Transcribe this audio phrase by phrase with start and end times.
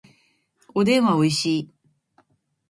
[0.73, 1.71] おでんはおいしい